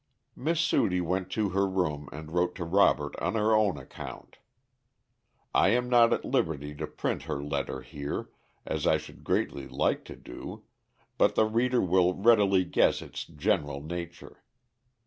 Miss 0.35 0.59
Sudie 0.59 0.99
went 0.99 1.29
to 1.33 1.49
her 1.49 1.67
room 1.67 2.09
and 2.11 2.31
wrote 2.31 2.55
to 2.55 2.65
Robert 2.65 3.15
on 3.19 3.35
her 3.35 3.55
own 3.55 3.77
account. 3.77 4.39
I 5.53 5.67
am 5.67 5.89
not 5.89 6.11
at 6.11 6.25
liberty 6.25 6.73
to 6.73 6.87
print 6.87 7.21
her 7.29 7.39
letter 7.43 7.83
here, 7.83 8.31
as 8.65 8.87
I 8.87 8.97
should 8.97 9.23
greatly 9.23 9.67
like 9.67 10.03
to 10.05 10.15
do, 10.15 10.63
but 11.19 11.35
the 11.35 11.45
reader 11.45 11.81
will 11.83 12.15
readily 12.15 12.65
guess 12.65 13.03
its 13.03 13.25
general 13.25 13.79
nature. 13.83 14.41